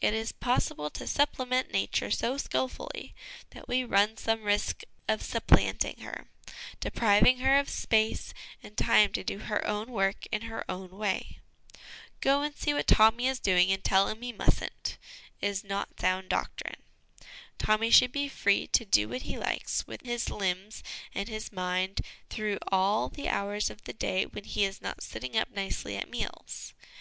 It 0.00 0.14
is 0.14 0.30
possible 0.30 0.90
to 0.90 1.08
supplement 1.08 1.72
Nature 1.72 2.08
so 2.12 2.38
skilfully 2.38 3.16
that 3.50 3.66
we 3.66 3.82
run 3.82 4.16
some 4.16 4.44
risk 4.44 4.82
of 5.08 5.22
supplanting 5.24 5.98
her, 6.02 6.28
depriving 6.78 7.38
her 7.38 7.58
of 7.58 7.68
space 7.68 8.32
and 8.62 8.76
time 8.76 9.10
to 9.14 9.24
do 9.24 9.38
her 9.38 9.66
own 9.66 9.90
work 9.90 10.24
in 10.30 10.42
her 10.42 10.64
own 10.70 10.90
way.' 10.90 11.40
Go 12.20 12.42
and 12.42 12.54
see 12.54 12.74
what 12.74 12.86
Tommy 12.86 13.26
is 13.26 13.40
doing 13.40 13.72
and 13.72 13.82
tell 13.82 14.06
him 14.06 14.22
he 14.22 14.30
mustn't/ 14.32 14.62
IQ2 14.70 14.90
HOME 14.90 15.00
EDUCATION 15.02 15.50
is 15.50 15.64
not 15.64 16.00
sound 16.00 16.28
doctrine. 16.28 16.82
Tommy 17.58 17.90
should 17.90 18.12
be 18.12 18.28
free 18.28 18.68
to 18.68 18.84
do 18.84 19.08
what 19.08 19.22
he 19.22 19.36
likes 19.36 19.84
with 19.84 20.02
his 20.06 20.30
limbs 20.30 20.84
and 21.12 21.28
his 21.28 21.50
mind 21.50 22.02
through 22.30 22.58
all 22.70 23.08
the 23.08 23.28
hours 23.28 23.68
of 23.68 23.82
the 23.82 23.92
day 23.92 24.26
when 24.26 24.44
he 24.44 24.62
is 24.64 24.80
not 24.80 25.02
sitting 25.02 25.36
up 25.36 25.50
nicely 25.50 25.96
at 25.96 26.08
meals. 26.08 26.72